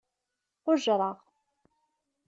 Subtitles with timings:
[0.63, 1.17] Qujjṛeɣ.